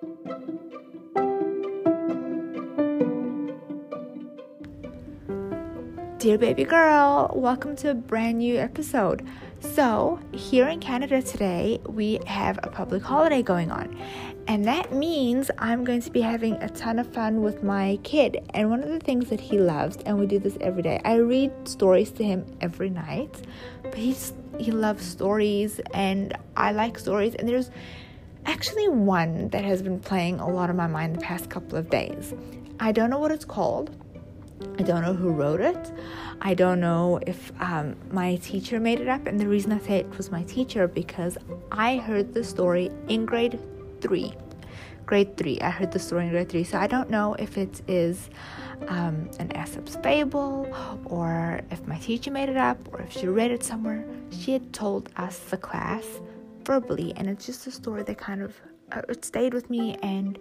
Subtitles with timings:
[0.00, 0.08] Dear
[6.38, 9.28] baby girl, welcome to a brand new episode.
[9.58, 13.94] So, here in Canada today, we have a public holiday going on,
[14.48, 18.38] and that means I'm going to be having a ton of fun with my kid.
[18.54, 21.16] And one of the things that he loves, and we do this every day, I
[21.16, 23.42] read stories to him every night,
[23.82, 27.70] but he's he loves stories, and I like stories, and there's
[28.50, 31.88] actually one that has been playing a lot on my mind the past couple of
[31.88, 32.34] days.
[32.78, 33.94] I don't know what it's called
[34.78, 35.92] I don't know who wrote it.
[36.42, 39.26] I don't know if um, my teacher made it up.
[39.26, 41.38] And the reason I say it was my teacher because
[41.72, 43.58] I heard the story in grade
[44.00, 44.34] three.
[45.06, 45.60] Grade three.
[45.60, 46.64] I heard the story in grade three.
[46.64, 48.28] So I don't know if it is
[48.88, 50.68] um, an Aesop's fable
[51.06, 54.04] or if my teacher made it up or if she read it somewhere.
[54.30, 56.04] She had told us, the class,
[56.64, 57.12] verbally.
[57.16, 58.54] And it's just a story that kind of
[58.92, 60.38] uh, it stayed with me and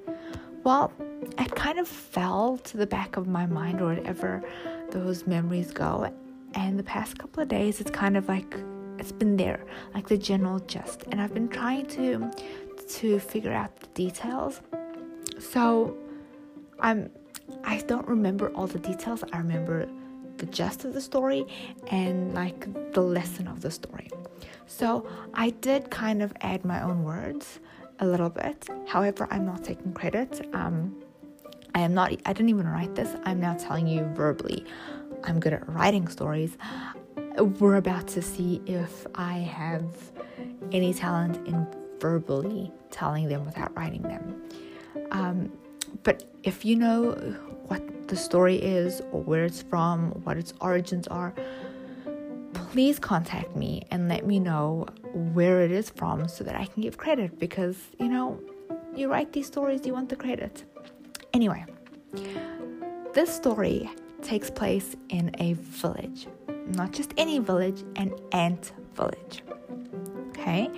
[0.63, 0.91] well,
[1.37, 4.43] it kind of fell to the back of my mind or whatever
[4.91, 6.11] those memories go.
[6.55, 8.55] And the past couple of days, it's kind of like
[8.97, 11.03] it's been there, like the general gist.
[11.11, 12.31] And I've been trying to
[12.97, 14.61] to figure out the details.
[15.39, 15.95] So
[16.79, 17.09] I'm
[17.63, 19.23] I don't remember all the details.
[19.31, 19.87] I remember
[20.39, 21.45] the gist of the story
[21.87, 24.09] and like the lesson of the story.
[24.65, 27.59] So I did kind of add my own words
[27.99, 28.67] a little bit.
[28.87, 30.47] However, I'm not taking credit.
[30.53, 30.95] Um,
[31.75, 33.15] I am not, I didn't even write this.
[33.25, 34.65] I'm now telling you verbally.
[35.23, 36.57] I'm good at writing stories.
[37.37, 39.85] We're about to see if I have
[40.71, 41.67] any talent in
[41.99, 44.41] verbally telling them without writing them.
[45.11, 45.51] Um,
[46.03, 47.11] but if you know
[47.67, 51.33] what the story is or where it's from, what its origins are,
[52.53, 56.81] please contact me and let me know where it is from so that I can
[56.81, 58.39] give credit because, you know,
[58.95, 60.63] you write these stories, you want the credit.
[61.33, 61.65] Anyway,
[63.13, 63.89] this story
[64.21, 66.27] takes place in a village,
[66.67, 69.43] not just any village, an ant village.
[70.29, 70.69] Okay?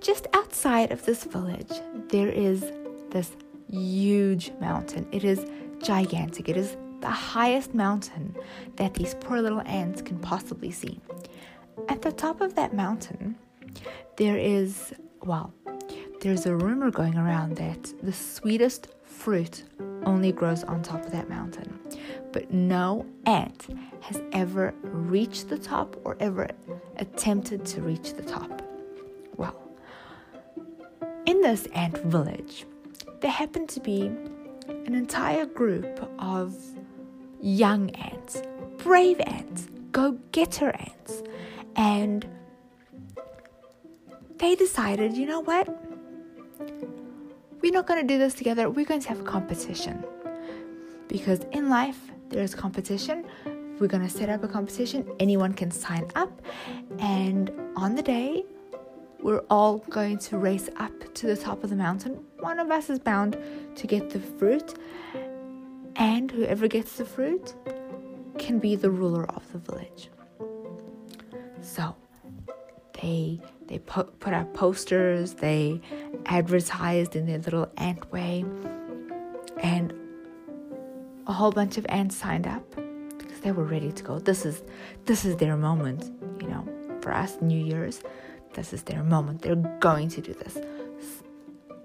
[0.00, 1.72] Just outside of this village,
[2.08, 2.72] there is
[3.10, 3.36] this
[3.70, 5.06] huge mountain.
[5.12, 5.46] It is
[5.82, 6.48] gigantic.
[6.48, 8.34] It is the highest mountain
[8.76, 11.00] that these poor little ants can possibly see.
[11.88, 13.36] At the top of that mountain,
[14.16, 14.92] there is,
[15.22, 15.52] well,
[16.20, 19.64] there's a rumor going around that the sweetest fruit
[20.06, 21.78] only grows on top of that mountain.
[22.32, 23.68] But no ant
[24.00, 26.48] has ever reached the top or ever
[26.96, 28.62] attempted to reach the top.
[29.36, 29.56] Well,
[31.26, 32.64] in this ant village,
[33.24, 34.02] there happened to be
[34.68, 36.54] an entire group of
[37.40, 38.42] young ants,
[38.76, 41.22] brave ants, go getter ants.
[41.74, 42.28] And
[44.36, 45.66] they decided, you know what?
[47.62, 48.68] We're not going to do this together.
[48.68, 50.04] We're going to have a competition.
[51.08, 51.98] Because in life,
[52.28, 53.24] there's competition.
[53.80, 55.10] We're going to set up a competition.
[55.18, 56.42] Anyone can sign up.
[56.98, 58.44] And on the day,
[59.22, 62.22] we're all going to race up to the top of the mountain.
[62.44, 63.38] One of us is bound
[63.74, 64.74] to get the fruit,
[65.96, 67.54] and whoever gets the fruit
[68.36, 70.10] can be the ruler of the village.
[71.62, 71.96] So
[73.00, 75.80] they they put, put out posters, they
[76.26, 78.44] advertised in their little ant way,
[79.62, 79.94] and
[81.26, 82.62] a whole bunch of ants signed up
[83.16, 84.18] because they were ready to go.
[84.18, 84.62] This is
[85.06, 86.12] this is their moment,
[86.42, 86.68] you know.
[87.00, 88.02] For us, New Year's,
[88.52, 89.40] this is their moment.
[89.40, 90.58] They're going to do this.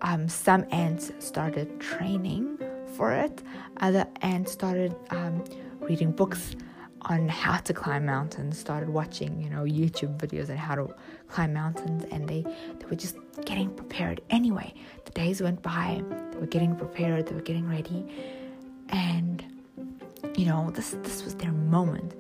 [0.01, 2.57] Um, some ants started training
[2.95, 3.43] for it.
[3.77, 5.43] Other ants started um,
[5.81, 6.55] reading books
[7.03, 10.93] on how to climb mountains, started watching, you know, YouTube videos on how to
[11.27, 13.15] climb mountains, and they, they were just
[13.45, 14.21] getting prepared.
[14.29, 14.73] Anyway,
[15.05, 18.05] the days went by, they were getting prepared, they were getting ready,
[18.89, 19.43] and
[20.35, 22.15] you know, this this was their moment.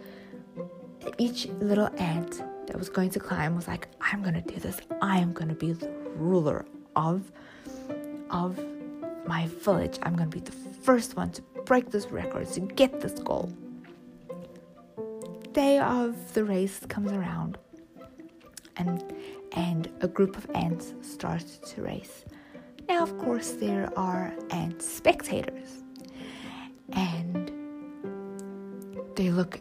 [1.17, 5.19] Each little ant that was going to climb was like, I'm gonna do this, I
[5.19, 7.31] am gonna be the ruler of
[8.29, 8.59] of
[9.27, 9.99] my village.
[10.03, 13.51] I'm gonna be the first one to break this record, to get this goal.
[15.53, 17.57] Day of the race comes around,
[18.77, 19.03] and
[19.53, 22.25] and a group of ants start to race.
[22.87, 25.83] Now, of course, there are ant spectators,
[26.93, 27.51] and
[29.15, 29.59] they look.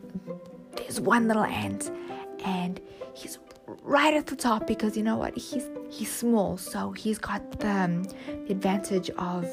[0.77, 1.91] There's one little ant,
[2.45, 2.81] and
[3.15, 3.39] he's
[3.83, 5.37] right at the top because you know what?
[5.37, 9.49] He's he's small, so he's got the, um, the advantage of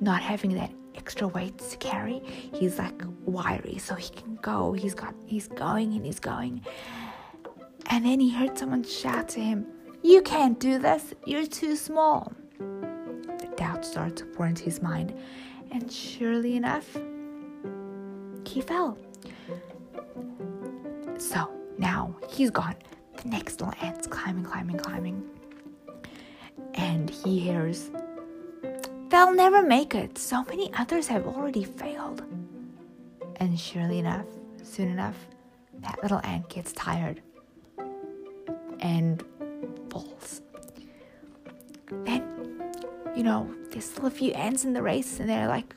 [0.00, 2.20] not having that extra weight to carry.
[2.54, 4.72] He's like wiry, so he can go.
[4.72, 6.64] He's got he's going and he's going.
[7.90, 9.66] And then he heard someone shout to him,
[10.02, 12.32] You can't do this, you're too small.
[12.58, 15.14] But now thoughts start to pour into his mind.
[15.70, 16.96] And surely enough,
[18.44, 18.98] he fell.
[21.18, 22.74] So now he's gone.
[23.22, 25.22] The next ant's climbing, climbing, climbing.
[26.74, 27.90] And he hears,
[29.08, 30.18] They'll never make it.
[30.18, 32.22] So many others have already failed.
[33.36, 34.26] And surely enough,
[34.62, 35.16] soon enough,
[35.80, 37.22] that little ant gets tired
[38.80, 39.24] and
[39.90, 40.42] falls.
[42.04, 42.60] Then,
[43.16, 45.74] you know, there's still a few ants in the race, and they're like,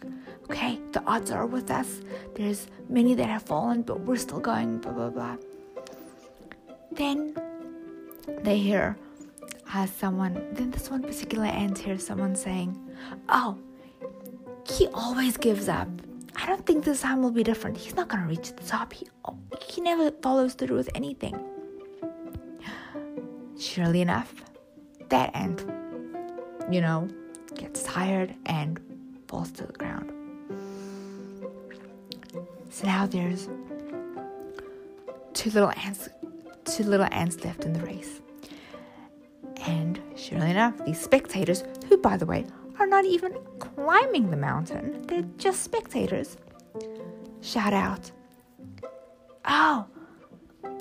[0.49, 2.01] okay, the odds are with us.
[2.35, 5.37] There's many that have fallen, but we're still going, blah, blah, blah.
[6.91, 7.35] Then
[8.43, 8.97] they hear
[9.73, 12.77] uh, someone, then this one particular ant hears someone saying,
[13.29, 13.57] oh,
[14.67, 15.88] he always gives up.
[16.35, 17.77] I don't think this time will be different.
[17.77, 18.93] He's not gonna reach the top.
[18.93, 19.07] He,
[19.67, 21.39] he never follows through with anything.
[23.59, 24.33] Surely enough,
[25.09, 25.65] that ant,
[26.71, 27.07] you know,
[27.55, 28.79] gets tired and
[29.27, 30.11] falls to the ground.
[32.69, 33.49] So now there's
[35.33, 36.09] two little ants,
[36.75, 38.21] two little ants left in the race.
[39.65, 42.45] And surely enough, these spectators, who by the way
[42.79, 46.38] are not even climbing the mountain, they're just spectators,
[47.41, 48.12] shout out,
[49.45, 49.88] Oh,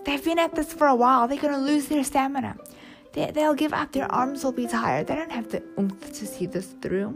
[0.05, 1.27] they've been at this for a while.
[1.27, 2.57] They're to lose their stamina.
[3.13, 3.93] They, they'll give up.
[3.93, 5.07] Their arms will be tired.
[5.07, 7.09] They don't have the oomph to see this through.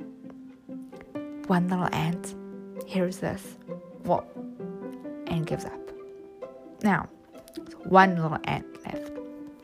[1.46, 2.34] One little ant
[2.86, 3.56] hears this.
[4.04, 4.26] What?
[5.26, 5.80] And gives up.
[6.82, 7.08] Now,
[7.84, 9.12] one little ant left,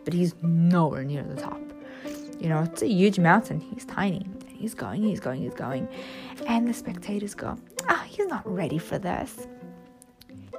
[0.05, 1.61] but he's nowhere near the top.
[2.39, 3.61] You know, it's a huge mountain.
[3.61, 4.27] He's tiny.
[4.49, 5.89] He's going, he's going, he's going.
[6.47, 7.57] And the spectators go,
[7.89, 9.47] ah, oh, he's not ready for this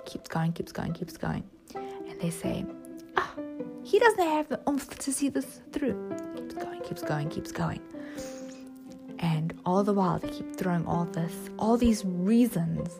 [0.05, 1.43] keeps going, keeps going, keeps going.
[1.75, 2.65] And they say,
[3.17, 3.33] ah,
[3.83, 5.95] he doesn't have the oomph to see this through.
[6.35, 7.81] Keeps going, keeps going, keeps going.
[9.19, 12.99] And all the while, they keep throwing all this, all these reasons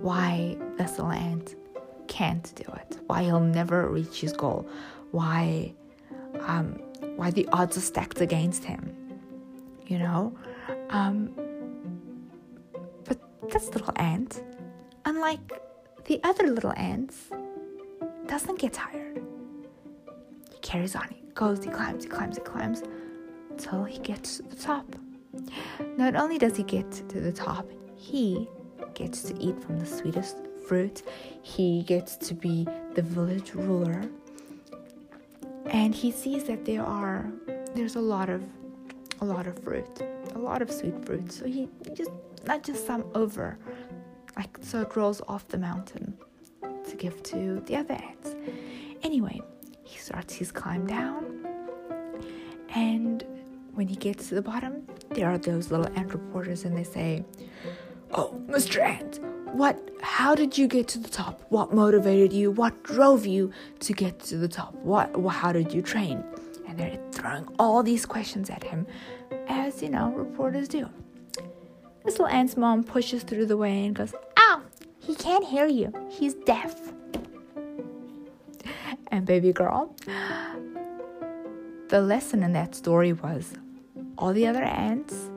[0.00, 1.54] why this little ant
[2.06, 4.68] can't do it, why he'll never reach his goal,
[5.10, 5.72] why,
[6.40, 6.80] um,
[7.16, 8.94] why the odds are stacked against him.
[9.86, 10.36] You know,
[10.90, 11.30] um,
[13.04, 13.18] but
[13.50, 14.42] this little ant,
[15.04, 15.52] unlike
[16.06, 17.30] the other little ants
[18.26, 19.22] doesn't get tired.
[20.52, 22.82] He carries on, he goes, he climbs, he climbs, he climbs
[23.50, 24.84] until he gets to the top.
[25.96, 28.48] Not only does he get to the top, he
[28.94, 31.02] gets to eat from the sweetest fruit.
[31.42, 34.02] He gets to be the village ruler.
[35.66, 37.30] And he sees that there are
[37.74, 38.42] there's a lot of
[39.20, 40.02] a lot of fruit,
[40.34, 41.32] a lot of sweet fruit.
[41.32, 42.10] So he just
[42.46, 43.58] not just some over
[44.36, 46.16] like so it rolls off the mountain
[46.88, 48.34] to give to the other ants.
[49.02, 49.40] Anyway,
[49.82, 51.46] he starts his climb down,
[52.74, 53.24] and
[53.74, 57.24] when he gets to the bottom, there are those little ant reporters, and they say,
[58.12, 58.80] "Oh, Mr.
[58.82, 59.20] Ant,
[59.52, 59.78] what?
[60.02, 61.42] How did you get to the top?
[61.48, 62.50] What motivated you?
[62.50, 64.74] What drove you to get to the top?
[64.74, 65.14] What?
[65.30, 66.22] How did you train?"
[66.68, 68.86] And they're throwing all these questions at him,
[69.48, 70.88] as you know reporters do.
[72.06, 74.62] This little ant's mom pushes through the way and goes, ow,
[75.00, 75.92] he can't hear you.
[76.08, 76.74] He's deaf.
[79.08, 79.94] And baby girl,
[81.88, 83.54] the lesson in that story was
[84.18, 85.30] all the other ants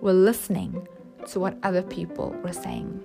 [0.00, 0.86] were listening
[1.28, 3.02] to what other people were saying,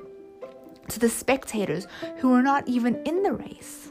[0.90, 3.90] to the spectators who were not even in the race.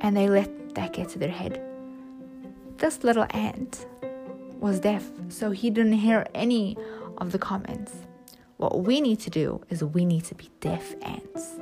[0.00, 1.62] And they let that get to their head.
[2.76, 3.86] This little ant
[4.60, 6.76] was deaf, so he didn't hear any
[7.18, 7.92] of the comments.
[8.58, 11.56] What we need to do is we need to be deaf ants.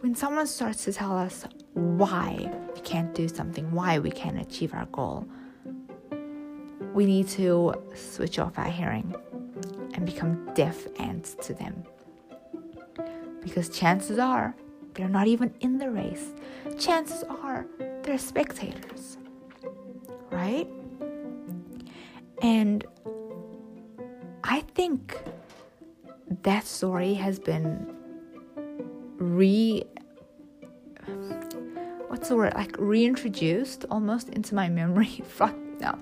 [0.00, 4.74] When someone starts to tell us why we can't do something, why we can't achieve
[4.74, 5.26] our goal,
[6.92, 9.14] we need to switch off our hearing
[9.94, 11.84] and become deaf ants to them.
[13.44, 14.56] Because chances are
[14.94, 16.32] they're not even in the race.
[16.78, 17.66] Chances are
[18.02, 19.18] they're spectators.
[20.30, 20.68] Right?
[22.42, 22.84] And
[24.42, 25.18] I think
[26.42, 27.94] that story has been
[29.18, 29.82] re
[32.08, 35.98] what's the word like reintroduced almost into my memory fuck no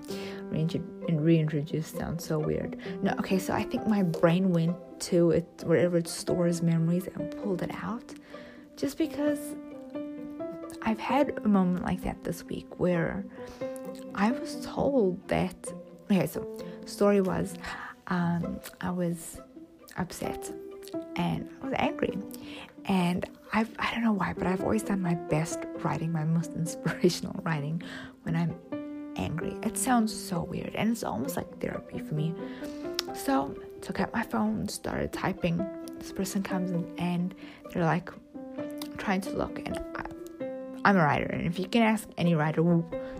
[1.08, 5.98] reintroduced sounds so weird no okay so i think my brain went to it wherever
[5.98, 8.14] it stores memories and pulled it out
[8.76, 9.54] just because
[10.82, 13.24] i've had a moment like that this week where
[14.14, 15.56] i was told that
[16.10, 16.40] okay so
[16.86, 17.54] story was
[18.08, 19.40] um, i was
[19.96, 20.52] upset
[21.16, 22.18] and I was angry.
[22.86, 26.52] And I've, I don't know why, but I've always done my best writing, my most
[26.56, 27.82] inspirational writing
[28.22, 28.54] when I'm
[29.16, 29.56] angry.
[29.62, 32.34] It sounds so weird and it's almost like therapy for me.
[33.14, 35.66] So, took out my phone, started typing.
[35.98, 37.34] This person comes in and
[37.72, 38.10] they're like
[38.96, 39.78] trying to look and
[40.84, 42.62] I, am a writer and if you can ask any writer,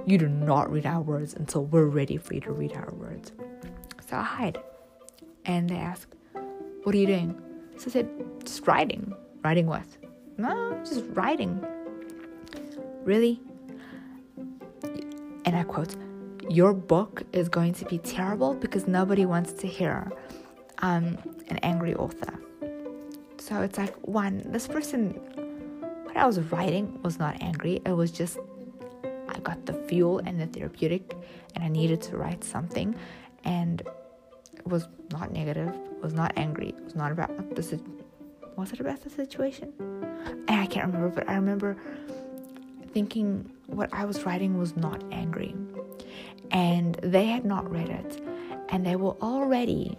[0.06, 3.32] you do not read our words until we're ready for you to read our words.
[4.08, 4.58] So I hide.
[5.44, 6.08] And they ask,
[6.84, 7.40] What are you doing?
[7.76, 8.08] So I said,
[8.44, 9.14] Just writing.
[9.42, 9.86] Writing what?
[10.36, 11.64] No, just writing.
[13.04, 13.40] Really?
[15.44, 15.96] And I quote,
[16.48, 20.12] Your book is going to be terrible because nobody wants to hear
[20.82, 21.16] um,
[21.48, 22.38] an angry author.
[23.38, 25.14] So it's like, one, this person,
[26.04, 27.80] what I was writing was not angry.
[27.86, 28.38] It was just,
[29.28, 31.16] I got the fuel and the therapeutic,
[31.54, 32.94] and I needed to write something.
[33.44, 33.80] And
[34.56, 37.80] it was not negative, was not angry, it was not about the
[38.56, 39.72] was it about the situation?
[39.80, 41.76] And I can't remember, but I remember
[42.92, 45.54] thinking what I was writing was not angry.
[46.50, 48.20] And they had not read it.
[48.68, 49.96] And they were already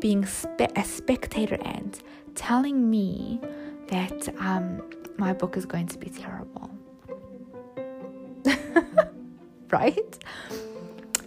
[0.00, 1.98] being spe- a spectator and
[2.34, 3.40] telling me
[3.88, 4.82] that um,
[5.18, 6.70] my book is going to be terrible.
[9.70, 10.18] right?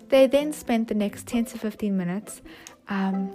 [0.10, 2.42] They then spent the next 10 to 15 minutes
[2.90, 3.32] um,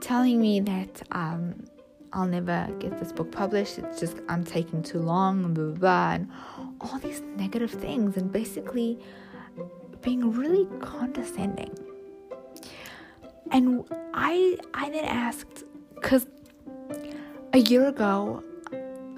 [0.00, 1.64] telling me that um,
[2.12, 3.78] I'll never get this book published.
[3.78, 6.28] It's just I'm taking too long, blah, blah, blah, and
[6.80, 8.98] all these negative things, and basically
[10.02, 11.76] being really condescending.
[13.50, 15.64] And I, I then asked,
[15.94, 16.26] because
[17.52, 18.42] a year ago,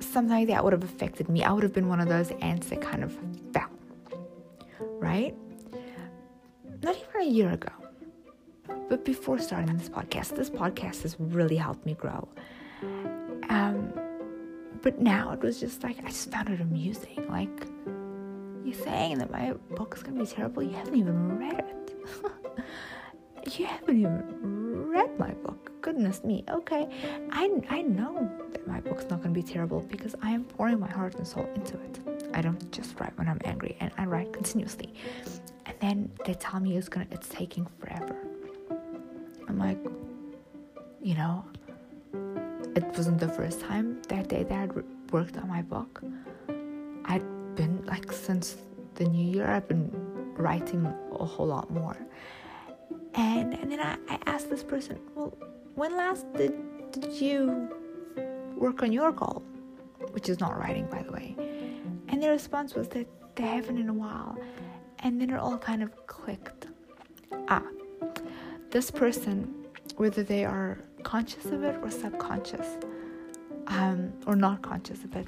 [0.00, 1.42] something like that would have affected me.
[1.44, 3.16] I would have been one of those ants that kind of
[3.52, 3.70] fell,
[4.98, 5.34] right?
[6.82, 7.72] Not even a year ago.
[8.88, 12.28] But before starting this podcast, this podcast has really helped me grow.
[13.48, 13.92] Um,
[14.82, 17.26] but now it was just like I just found it amusing.
[17.28, 17.66] Like
[18.64, 20.62] you're saying that my book is gonna be terrible.
[20.62, 21.94] You haven't even read it.
[23.58, 25.72] you haven't even read my book.
[25.80, 26.44] Goodness me.
[26.48, 26.88] Okay,
[27.30, 30.90] I I know that my book's not gonna be terrible because I am pouring my
[30.90, 31.98] heart and soul into it.
[32.34, 34.94] I don't just write when I'm angry, and I write continuously.
[35.66, 38.16] And then they tell me it's gonna it's taking forever.
[39.48, 39.78] I'm like,
[41.02, 41.44] you know,
[42.76, 46.02] it wasn't the first time that day that I'd worked on my book.
[47.04, 47.24] I'd
[47.56, 48.56] been like since
[48.94, 49.90] the new year, I've been
[50.36, 51.96] writing a whole lot more.
[53.14, 55.36] And and then I, I asked this person, well,
[55.74, 56.54] when last did
[56.92, 57.68] did you
[58.56, 59.42] work on your goal?
[60.12, 61.36] Which is not writing, by the way.
[62.08, 64.36] And their response was that they haven't in a while.
[65.00, 66.66] And then it all kind of clicked.
[67.48, 67.64] Ah,
[68.70, 69.66] this person,
[69.96, 72.78] whether they are conscious of it or subconscious,
[73.66, 75.26] um, or not conscious of it,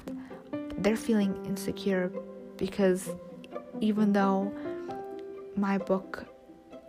[0.77, 2.11] they're feeling insecure
[2.57, 3.09] because
[3.81, 4.53] even though
[5.55, 6.25] my book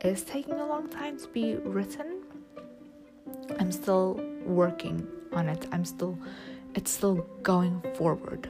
[0.06, 2.22] is taking a long time to be written,
[3.58, 5.66] I'm still working on it.
[5.72, 6.18] I'm still,
[6.74, 8.48] it's still going forward.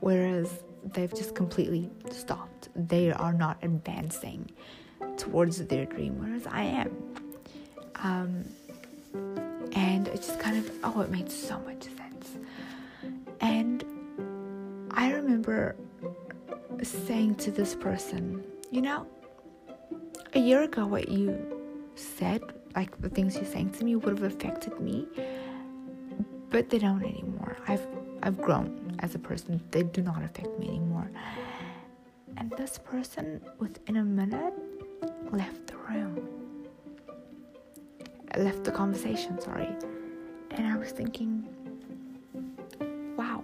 [0.00, 0.62] Whereas
[0.92, 2.68] they've just completely stopped.
[2.74, 4.50] They are not advancing
[5.16, 6.90] towards their dream, whereas I am.
[7.96, 8.44] Um,
[9.72, 12.38] and it just kind of, oh, it made so much sense.
[13.40, 13.84] And
[14.92, 15.76] I remember
[16.82, 19.06] saying to this person, you know,
[20.34, 21.38] a year ago, what you
[21.94, 22.42] said,
[22.74, 25.06] like the things you're saying to me, would have affected me,
[26.50, 27.56] but they don't anymore.
[27.68, 27.86] I've
[28.22, 29.60] I've grown as a person.
[29.70, 31.10] They do not affect me anymore.
[32.36, 34.54] And this person, within a minute,
[35.32, 36.40] left the room
[38.36, 39.68] left the conversation, sorry.
[40.52, 41.48] And I was thinking,
[43.16, 43.42] wow,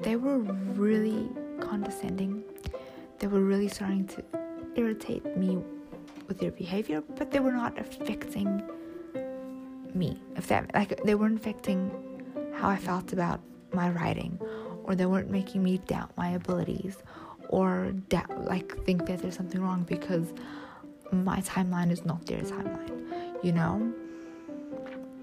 [0.00, 1.28] they were really
[1.60, 2.42] condescending.
[3.18, 4.24] They were really starting to
[4.76, 5.58] irritate me
[6.28, 8.62] with their behavior, but they were not affecting
[9.94, 10.20] me.
[10.36, 11.90] If that like they weren't affecting
[12.54, 13.40] how I felt about
[13.72, 14.38] my writing,
[14.84, 16.96] or they weren't making me doubt my abilities,
[17.48, 20.32] or doubt like think that there's something wrong because
[21.12, 23.92] my timeline is not their timeline, you know?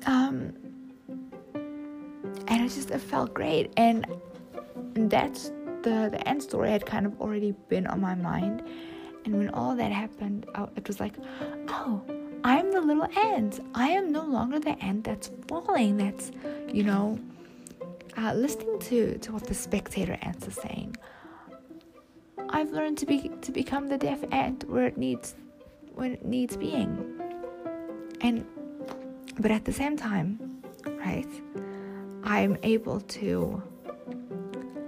[0.06, 0.54] Um,
[2.48, 3.72] and it just it felt great.
[3.78, 4.06] And
[4.94, 5.52] that's
[5.84, 8.64] the, the end story had kind of already been on my mind.
[9.26, 11.14] And when all that happened, it was like,
[11.68, 12.02] oh,
[12.44, 13.62] I'm the little ant.
[13.74, 16.32] I am no longer the ant that's falling, that's,
[16.72, 17.20] you know,
[18.18, 20.98] uh, listening to, to what the spectator ants are saying.
[22.50, 25.36] I've learned to be to become the deaf ant where it needs
[25.96, 27.20] when it needs being.
[28.22, 28.46] And
[29.40, 31.28] but at the same time, right,
[32.24, 33.62] I'm able to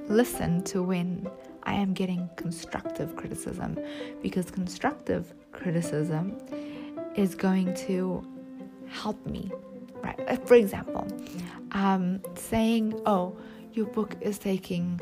[0.08, 1.30] listen to when
[1.66, 3.78] I am getting constructive criticism
[4.22, 6.38] because constructive criticism
[7.16, 8.26] is going to
[8.88, 9.52] help me,
[10.04, 10.48] right?
[10.48, 11.08] For example,
[11.72, 13.36] um, saying, "Oh,
[13.74, 15.00] your book is taking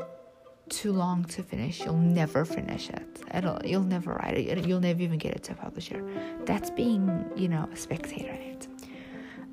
[0.68, 1.84] too long to finish.
[1.84, 3.22] You'll never finish it.
[3.34, 4.66] It'll, you'll never write it.
[4.66, 6.02] You'll never even get it to a publisher."
[6.44, 8.38] That's being, you know, a spectator.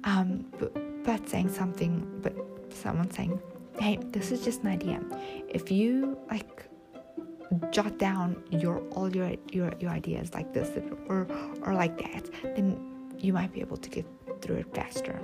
[0.04, 2.34] Um, but, but saying something, but
[2.74, 3.40] someone saying,
[3.80, 5.02] "Hey, this is just an idea.
[5.50, 6.71] If you like."
[7.72, 10.70] Jot down your all your your, your ideas like this
[11.08, 11.28] or
[11.64, 12.78] or like that then
[13.18, 14.06] you might be able to get
[14.42, 15.20] through it faster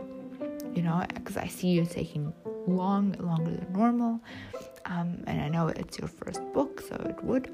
[0.76, 2.34] you know because i see you taking
[2.68, 4.20] long longer than normal
[4.86, 7.50] um, and i know it's your first book so it would.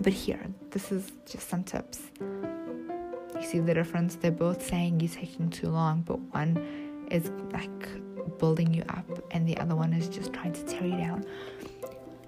[0.00, 0.40] But here
[0.70, 2.00] this is just some tips.
[2.20, 4.16] You see the difference?
[4.16, 9.46] They're both saying you're taking too long but one is like building you up and
[9.46, 11.24] the other one is just trying to tear you down.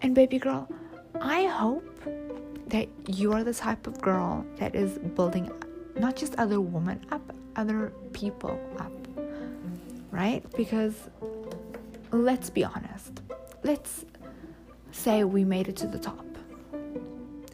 [0.03, 0.69] And baby girl
[1.21, 1.85] I hope
[2.69, 5.51] that you are the type of girl that is building
[5.97, 7.23] not just other women up,
[7.57, 8.93] other people up.
[10.11, 10.45] Right?
[10.57, 10.95] Because
[12.11, 13.21] let's be honest.
[13.63, 14.05] Let's
[14.91, 16.25] say we made it to the top.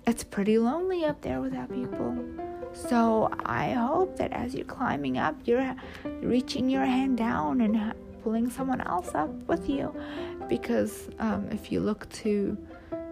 [0.07, 2.17] It's pretty lonely up there without people.
[2.73, 5.75] So I hope that as you're climbing up, you're
[6.23, 9.95] reaching your hand down and pulling someone else up with you.
[10.49, 12.57] Because um, if you look to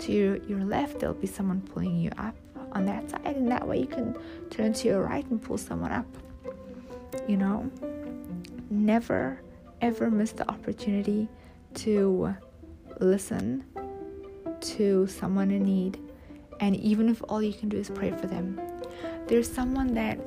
[0.01, 2.35] to your, left, there'll be someone pulling you up
[2.73, 4.17] on that side, and that way you can
[4.51, 6.07] turn to your right and pull someone up.
[7.27, 7.71] You know,
[8.71, 9.41] never
[9.81, 11.29] ever miss the opportunity
[11.75, 12.35] to
[13.01, 13.65] listen
[14.61, 15.99] to someone in need,
[16.61, 18.61] and even if all you can do is pray for them.
[19.27, 20.19] There's someone that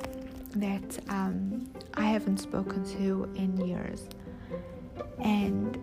[0.52, 4.08] that um, I haven't spoken to in years,
[5.20, 5.78] and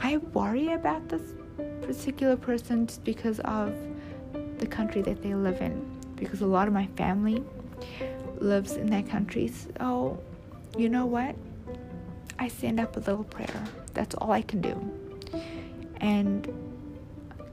[0.00, 1.34] I worry about this
[1.82, 3.74] particular person just because of
[4.58, 5.84] the country that they live in.
[6.16, 7.42] Because a lot of my family
[8.38, 9.48] lives in that country.
[9.48, 10.22] So,
[10.76, 11.34] you know what?
[12.38, 13.64] I send up a little prayer.
[13.94, 15.40] That's all I can do.
[16.00, 16.48] And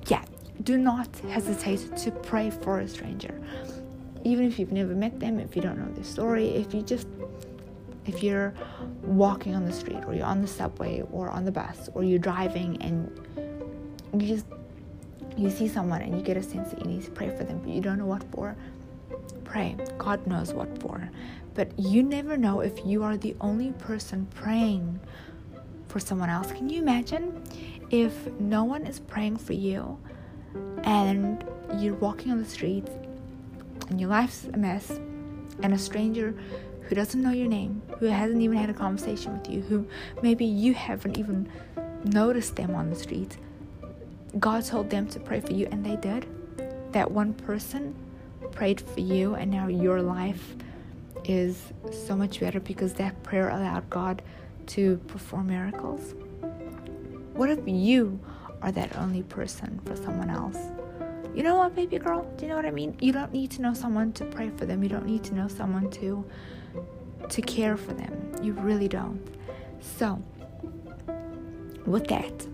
[0.07, 0.23] yeah,
[0.63, 3.39] do not hesitate to pray for a stranger.
[4.23, 7.07] Even if you've never met them, if you don't know their story, if you just
[8.05, 8.53] if you're
[9.03, 12.17] walking on the street or you're on the subway or on the bus or you're
[12.17, 13.11] driving and
[14.13, 14.45] you just
[15.37, 17.59] you see someone and you get a sense that you need to pray for them,
[17.59, 18.55] but you don't know what for.
[19.45, 19.75] Pray.
[19.97, 21.09] God knows what for.
[21.53, 24.99] But you never know if you are the only person praying
[25.87, 26.51] for someone else.
[26.51, 27.41] Can you imagine
[27.89, 29.97] if no one is praying for you
[30.83, 31.43] and
[31.77, 32.91] you're walking on the streets
[33.89, 34.91] and your life's a mess
[35.63, 36.35] and a stranger
[36.81, 39.87] who doesn't know your name, who hasn't even had a conversation with you, who
[40.21, 41.49] maybe you haven't even
[42.03, 43.37] noticed them on the street,
[44.37, 46.27] God told them to pray for you, and they did.
[46.91, 47.95] That one person
[48.51, 50.55] prayed for you, and now your life
[51.25, 51.61] is
[51.91, 54.21] so much better because that prayer allowed God
[54.67, 56.13] to perform miracles.
[57.33, 58.19] What if you
[58.61, 60.57] are that only person for someone else?
[61.33, 62.23] You know what, baby girl?
[62.37, 62.95] Do you know what I mean?
[62.99, 64.83] You don't need to know someone to pray for them.
[64.83, 66.25] You don't need to know someone to
[67.29, 68.31] to care for them.
[68.41, 69.21] You really don't.
[69.79, 70.21] So,
[71.85, 72.47] with that,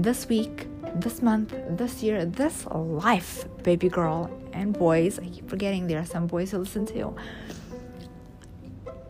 [0.00, 5.18] this week, this month, this year, this life, baby girl and boys.
[5.18, 7.14] I keep forgetting there are some boys who listen to.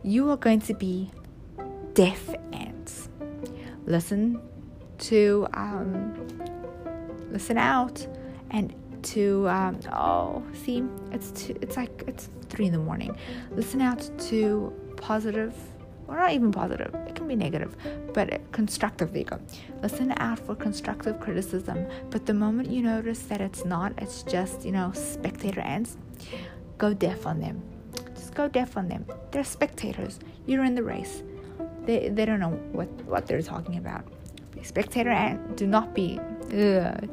[0.03, 1.11] You are going to be
[1.93, 3.09] deaf ants.
[3.85, 4.41] Listen
[4.99, 6.27] to um,
[7.31, 8.05] listen out
[8.51, 13.17] and to um, oh see it's it's like it's three in the morning.
[13.51, 15.53] Listen out to positive
[16.07, 17.75] or not even positive, it can be negative,
[18.13, 19.39] but constructive, there.
[19.81, 24.65] Listen out for constructive criticism, but the moment you notice that it's not, it's just,
[24.65, 25.97] you know, spectator ants,
[26.77, 27.61] go deaf on them.
[28.15, 29.05] Just go deaf on them.
[29.31, 30.19] They're spectators.
[30.45, 31.23] You're in the race.
[31.85, 34.05] They, they don't know what, what they're talking about.
[34.51, 35.57] Be spectator ant.
[35.57, 36.19] Do not be.
[36.53, 37.09] Ugh,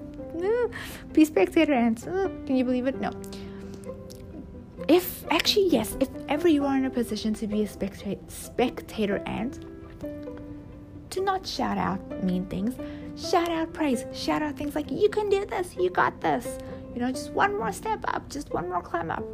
[1.12, 2.07] be spectator ants.
[2.07, 3.00] Ugh, can you believe it?
[3.00, 3.11] No
[4.88, 9.18] if actually yes if ever you are in a position to be a spectator spectator
[9.26, 9.64] ant
[11.10, 12.74] do not shout out mean things.
[13.20, 14.04] Shout out praise.
[14.12, 15.76] Shout out things like you can do this.
[15.76, 16.58] You got this.
[16.94, 18.28] You know just one more step up.
[18.30, 19.24] Just one more climb up.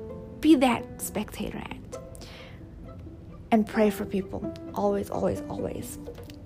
[0.40, 1.98] Be that spectator ant
[3.52, 4.52] and pray for people.
[4.74, 5.98] Always always always.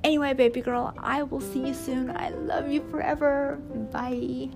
[0.03, 2.11] Anyway baby girl i will see you soon.
[2.11, 3.61] I love you forever.
[3.93, 4.51] Bye